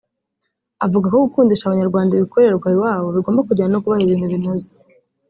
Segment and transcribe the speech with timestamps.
[0.85, 4.69] avuga ko gukundisha Abanyarwanda ibikorerwa iwabo bigomba kujyana no kubaha ibintu binoze